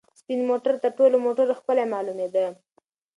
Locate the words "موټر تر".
0.49-0.91